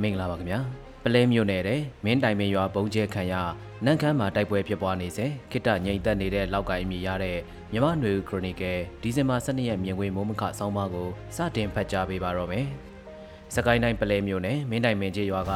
[0.00, 0.60] မင်္ဂလာပါခင်ဗျာ
[1.04, 3.34] ပလဲမြို့နယ်တဲ့မင်းတိုင်မင်းရွာဘုံကျဲခံရ
[3.84, 7.38] နန်းခမ်းမှာတိုက်ပွဲဖြစ်ပွားနေစေခိတ္တငြိမ်သက်နေတဲ့လောက်ကိုင်းမြည်ရတဲ့
[7.72, 12.66] မြမနွေခရိုနီကယ်ဒီဇင်ဘာ12ရက်မြင်ကွင်းမိုးမခဆောင်းပါးကိုစတင်ဖတ်ကြားပေးပါတော့မယ်
[13.56, 15.52] စကိုင်းတိုင်းပလဲမြို့နယ်မင်းတိုင်မင်းကျေးရွာက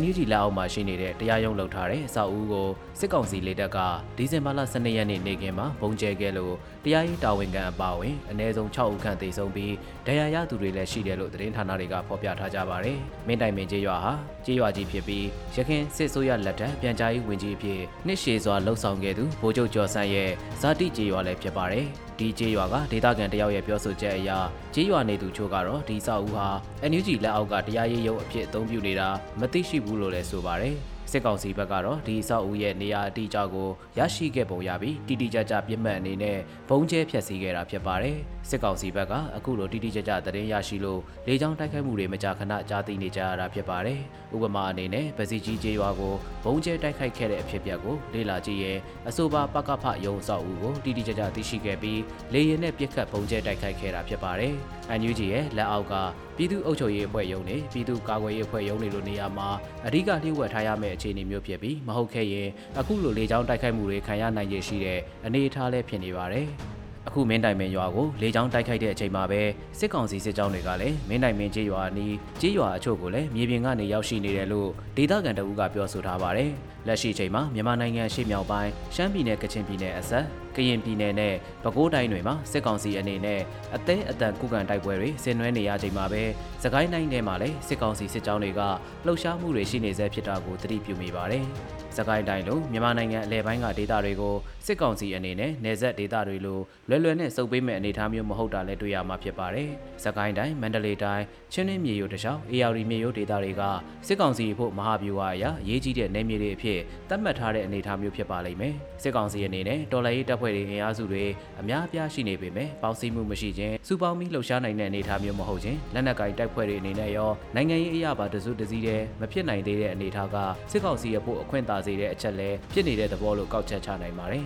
[0.00, 2.68] NUG လက်အောက်မှာရှိနေတဲ့တရားရုံးလုပ်ထားတဲ့အဆောက်အဦကို
[3.00, 3.78] စစ်ကောင်စီလက်ထက်က
[4.16, 6.54] ဒီဇင်ဘာလ12ရက်နေ့နေ့ကင်းမှာပုံကျဲခဲ့လို့
[6.84, 9.74] တရားရေးတာဝန်ခံအပါအဝင်အနည်းဆုံး6ဦးခန့်သေဆုံးပြီး
[10.06, 14.12] ဒဏ်ရာရသူတွေလည်းရှိတယ်လို့သတင်းဌာနတွေကဖော်ပြထားကြပါတယ်။မင်းတိုင်မင်းကျေးရွာဟာ
[14.44, 21.88] ကျေးရွာကြီးဖြစ်ပြီးရခိုင်စစ်ဆိုးရလက်ထက်ပြန်ကြားရေးဝန်ကြီးအဖြစ်နှစ်ရှည်စွာလှုပ်ဆောင်ခဲ့သူဗိုလ်ချုပ်ကျော်ဆန်းရဲ့ဇာတိကျေးရွာလည်းဖြစ်ပါတယ်။
[22.18, 24.30] ဒီကျေးရွာကဒေသခံတယောက်ရဲ့ပြောဆိုချက်အရ
[24.74, 26.48] ကျေးရွာနေသူချို့ကတော့ဒီဆောက်ဦးဟာ
[26.90, 29.08] NUG လက်အောက်ကတရားရေးရုံးအဖြစ်အသုံးပြုနေတာ
[29.40, 30.76] မသိရှိဘူးလို့လည်းဆိုပါတယ်။
[31.10, 36.38] စစ်ကောင်စီဘက်ကတော့ဒီအဆောက်အဦရဲ့နေရာအတိအကျကိုရရှိခဲ့ပုံရပြီးတိတိကျကျပြစ်မှတ်အနေနဲ့
[36.68, 38.16] ဘုံကျဲဖျက်ဆီးခဲ့တာဖြစ်ပါတယ်။
[38.48, 44.00] စစ်ကောင်စီဘက်ကအခုလိုတိတိကျကျသတင်းရရှိလို့လေကြောင်းတိုက်ခိုက်မှုတွေမကြာခဏကြားသိနေကြရတာဖြစ်ပါတယ်။
[44.34, 52.00] ဥပမာအနေနဲ့ဗစီကြီးကျေးရွာကိုဘုံကျဲတိုက်ခိုက်ခဲ့တဲ့အဖြစ်အပျက်ကိုလေ့လာကြည့်ရင်အဆိုပါပကဖရုံအဆောက်အဦကိုတိတိကျကျသိရှိခဲ့ပြီး
[52.32, 54.54] လေရင်နဲ့ပြစ်ခတ်ဘုံကျဲတိုက်ခိုက်ခဲ့တာဖြစ်ပါတယ်။
[55.00, 55.94] NUG ရဲ့လက်အောက်က
[56.36, 59.48] ပြည်သူ့အုပ်ချုပ်ရေးအဖွဲ့ရုံးနဲ့ပြည်သူ့ကာကွယ်ရေးအဖွဲ့ရုံးတွေလိုနေရာမှာ
[59.86, 66.46] အဓိကလျှို့ဝှက်ထားရမယ့်အခြေအနေမျိုးဖြစ်ပြီးမဟုတ်ခဲ့ရင်အခုလိုလေကြောင်းတိုက်ခိုက်မှုတွေခံရနိုင်ရရှိတဲ့အနေအထားလည်းဖြစ်နေပါတယ်။
[67.08, 69.40] အခုမင်းတိုင်မင်းရွာကိုလေကြောင်းတိုက်ခိုက်တဲ့အချိန်မှာပဲ
[69.78, 76.50] စစ်ကောင်စီစစ်ကြောင်းတွေကလည်းမင်းတိုင်မင်းကျေးရွာအနီးကျေးရွာအချို့ကိုလည်းမြေပြင်ကနေရောက်ရှိနေတယ်လို့ဒေသခံတအူးကပြောဆိုထားပါတယ်။
[76.86, 80.24] လက်ရှိအချိန်မှာမြန်မာနိုင်ငံရှေ့မြောက်ပိုင်းရှမ်းပြည်နယ်ကချင်ပြည်နယ်အစပ်
[80.56, 83.40] ကရင်ပြည်နယ်နဲ့ပဲခူးတိုင်းတွေမှာစစ်ကောင်စီအနေနဲ့
[83.76, 86.22] အသေးအတန်ကုကန်တိုက်ပွဲတွေဆင်နွှဲနေရချိန်မှာပဲ
[86.62, 88.60] စကိုင်းတိုင်းထဲမှာလည်းစစ်ကောင်စီစစ်ကြောင်းတွေက
[89.06, 91.44] လှုပ်ရှားမှုတွေရှိနေဆဲဖြစ်တာကိုသတိပြုမိပါတယ်။
[91.96, 94.34] စကိုင်းတိုင်းလိုမြန်မာနိုင်ငံအလဲပိုင်းကဒေသတွေကို
[94.66, 99.68] စစ်ကောင်စီအနေနဲ့နေဆက်ဒေသတွေလိုလွယ်လွယ်နဲ့စုပ်ပေးမဲ့အနေအထားမျိုးမဟုတ်တာလည်းတွေ့ရမှာဖြစ်ပါတယ်။
[100.04, 103.62] စကိုင်းတိုင်းမန္တလေးတိုင်းချင်းရင်းမြေရိုးတခြားအေရီမြေရိုးဒေသတွေက
[104.06, 111.24] စစ်ကောင်စီဖို့မဟာဗျူဟာအရာရေးကြီးတဲ့နယ်မြေတွေအဖြစ်သတ်မှတ်ထားတဲ့အနေအထားမျိုးဖြစ်ပါလိမ့်မယ်။စစ်ကောင်စီအနေနဲ့တော်လှန်ရေးတပ်ဖွဲ့တွေအင်အားစုတွေ
[111.60, 120.36] အများအပြားရှိနေပေမဲ့ပေါင်းစည်းမှုမရှိခြင်းစူပေါင်းပြီးလှုပ်ရှားနိုင်တဲ့အနေအထားမျိုးမဟုတ်ခြင်းလက်နက်ကိုင်တိုက်ဖွဲ့တွေအနေနဲ့ရောနိုင်ငံရေးအရာပါတစုတစည်းတည်းမဖြစ်နိုင်သေးတဲ့အနေအထားက
[120.70, 124.44] စစ်ကောင်စီရဲ့ဖို့အခွင့်အာဏာစေတဲ့အချက်လဲဖြစ်နေတဲ့သဘောလို့ကောက်ချက်ချနိုင်ပါတယ်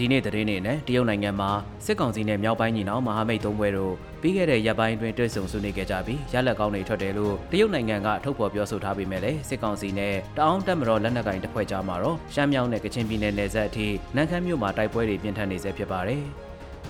[0.00, 1.50] ဒီနေ့သတင်းနေနဲ့တရုတ်နိုင်ငံမှာ
[1.84, 16.22] စစ်ကောင်စီနဲ့မြောက်ပိုင်းညီနောင်မဟာမိတ်သုံးဘွဲတို့ပြီးခဲ့တဲ့ရက်ပိုင်းတွင်တွေ့ဆုံဆွေးနွေးခဲ့ကြပြီးရလက်ကောင်းတွေထွက်တယ်လို့တရုတ်နိုင်ငံကထုတ်ဖော်ပြောဆိုထားပေမဲ့လည်းစစ်ကောင်စီနဲ့တအောင်းတက်မတော်လက်နက်ကင်တစ်ဖွဲ့ကြားမှာတော့ရှမ်းမြောက်နဲ့ကချင်ပြည်နယ်နယ်စပ်အထိနန်းခမ်းမြို့မှာတိုက်ပွဲတွေပြင်းထန်နေဆဲဖြစ်ပါတယ်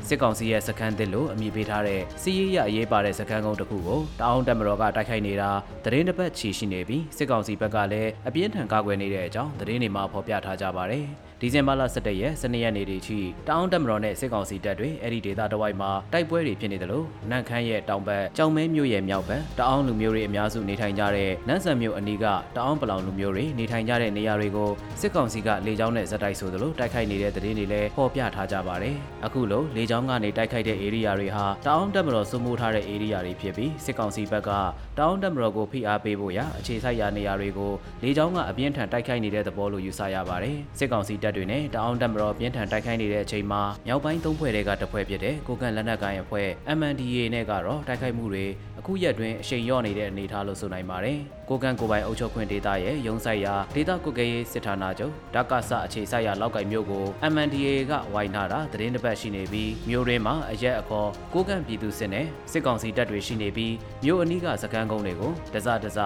[0.09, 5.51] စစ်ကောင်စီရဲ့စခန်းသစ်လို့အမည်ပေးထားတဲ့စီးရီးရအရေးပါတဲ့စခန်းကုန်းတစ်ခုကိုတအောင်းတက်မတော်ကတိုက်ခိုက်နေတာ
[5.85, 11.07] သတင်းတစ်ပတ်ချီရှိနေပြီးစစ်ကောင်စီဘက်ကလည်းအပြင်းထန်ကာကွယ်နေတဲ့အကြောင်းသတင်းတွေမှာဖော်ပြထားကြပါတယ်။
[11.43, 13.19] ဒီဇင်ဘာလ17ရက်စနေရက်နေ့ထိ
[13.49, 22.25] တောင်တက်မတော်နဲ့စစ်ကောင်စီတပ်တွေအဲ့ဒီဒေသတဝိုက်မှာတိုက်ပွဲတွေဖြစ်နေတယ်လို့နန့်ခမ်းရဲ့တောင်ဘက်ကြောင်မဲမြို့ရဲ့မြောက်ဘက်တအောင်းလူမျိုးတွေအများစုနေထိုင်ကြတဲ့နန်းဆန်မြို့အနီးက
[22.57, 24.71] တအောင်းပလောင်လူမျိုးတွေနေထိုင်ကြတဲ့နေရာတွေကို
[25.01, 28.95] စစ်ကောင်စီကလေကြောင်းနဲ့ဇက်တိုက်ဆိုသလိုတိုက်ခိုက်နေတဲ့သတင်းတွေလည်းပေါ်ပြထားကြပါတယ်။
[29.27, 34.51] အခုလိုလေကြောင်းကနေတိုက်ခိုက်တဲ့ area တွေဟာတအောင်းတက်မတော်စိုးမိုးထားတဲ့ area တွေဖြစ်ပြီးစစ်ကောင်စီဘက်က
[34.99, 37.73] တအောင်းတက်မတော်ကိုဖိအားပေးဖို့ရအခြေစိုက်ရာနေရာတွေကို
[38.03, 46.49] လေကြောင်းကအပြင်းထန်တိုက်ခိုက်နေတဲ့သဘောလို့ယူဆရပါတယ်။စစ်ကောင်စီတပ်တွေနဲ့တအောင်းတပ်မတော်ပြင်းထန်တိုက်ခိုက်နေတဲ့အချိန်မှာမြောက်ပိုင်းသုံးဖွဲ့တွေကတစ်ဖွဲ့ဖြစ်တဲ့ကိုကန်လက်နက်ကိုင်အဖွဲ့
[46.79, 48.47] MNDAA နဲ့ကတော့တိုက်ခိုက်မှုတွေ
[48.79, 51.21] အခုရက်တွင်အရှိန်လျော့နေတဲ့အနေအထားလို့ဆိုနိုင်ပါတယ်။
[51.53, 63.75] ကိုကန်ကိုပိုင်အုပ်ချုပ်ခွင့်ဒေသရဲ့ရုံးဆိုင်ရာဒေသကုတ်ကရေးစစ်ဌာနချုပ်ဓာကဆအခြေဆိုင်ရာလောက်ကိုင်မြို့ကို MNDAA ကဝိုင်းထားတာသတင်းတစ်ပတ်ရှိနေပြီးမြို့ရင်းမှာအရက်အခေါ်ကိုကန်ပြည်သူစစ်နဲ့စစ်ကောင်စီတပ်တွေရှိနေပြီး
[64.05, 65.99] မြို့အနီးကစကန်းကုန်းတွေကိုတစတစ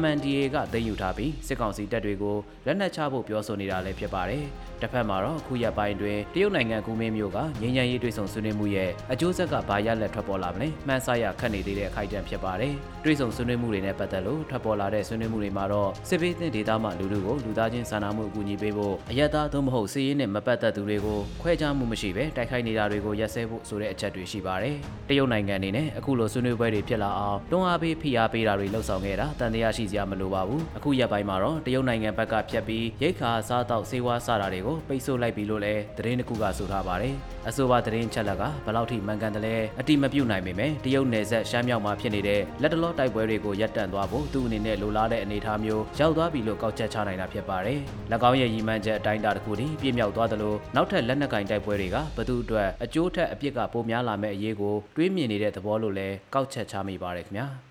[0.00, 2.36] MNDAA ကသိမ်းယူထားပြီးစစ်ကောင်စီတပ်တွေကို
[2.66, 4.44] လက်နက်ချဖို့ပြောဆိုနေတာလည်းဖြစ်ပါတယ်။
[4.82, 12.74] တစ်ဖက်မှာတော့အခုရက်ပိုင်းတွင်တရုတ်နိုင်ငံကူမင်းမြို့ကငင်းညံရေးတွေ့ဆုံဆွေးနွေးမှုရဲ့အကျိုးဆက်ကဘာရလက်ထွက်ပေါ်လာမလဲမှန်းဆရခတ်နေသေးတဲ့အခိုက်အတန့်ဖြစ်ပါတယ်။
[13.04, 24.76] တွေ့ဆုံဆွေးနွေးမှုတွေနဲ့ပတ်သက်လို့ထွက်ပေါ်လာတဲ့ဆွေးနွေးမှုတွေမှာတော့စစ်ပေးတဲ့ဒေသမှလူလူကိုလူသားချင်းစာနာမှုအကူအညီပေးဖို့အယက်သားသို့မဟုတ်စီးရင်နဲ့မပတ်သက်သူတွေကိုခွဲခြားမှုမရှိဘဲတိုက်ခိုက်နေတာတွေကိုရက်စဲဖို့ဆိုတဲ့အချက်တွေရှိပါတယ်။
[25.08, 37.14] တရုတ်နိုင်ငံအနေနဲ့အခုလိုဆွေးနွေးပွဲတွေဖြစ်လာအောင်တွန်းအားပေးဖိအားပေးတာတွေလှုပ်ဆောင်ခဲ့တာတန်တရားရှိစရာမလိုပါဘူး။အခုရက်ပိုင်းမှာတော့တရုတ်နိုင်ငံဘက်ကဖြတ်ပြီးရိတ်ခါစားတောက်စေဝါစားတာတွေကိုပိတ်ဆို့လိုက်ပြီလို့လည်းသတင်းတစ်ခုကဆိုထားပါတယ်။
[37.48, 47.78] အဆိုပါသတင်းချက်လက်ကဘယ်လောက်ထိမှန်ကန်တယ်လဲအတိမပြုတ်နိုင်ပေမဲ့တရုတ်နယ်စပ်ရှမ်းမြောက်မှာဖြစ်နေတဲ့လက်တလောတိုက်ပွဲတွေကိုရပ်တန့်သွားဖို့သူ့အနေနဲ့လိုလားတဲ့အနေအထားမျိုးရောက်သွားပြီလို့ကောက်ချက်ချနိုင်တာဖြစ်ပါတယ်။၎
[48.28, 57.48] င်းရဲ့ရည်မှန်းချက်အတိုင်းအတာတစ်ခုတည်းပြည့်မြောက်သွားသလိုနောက်ထပ်လက်နက်ကင်တိုက်ပွဲတွေကဘသူအတွက်အကျိုးထက်အပြစ်ကပိုများလာမဲ့အရေးကိုတွေးမြင်နေတဲ့သဘောလို့လည်းကောက်ချက်ချမိပါတယ်ခင်ဗျာ။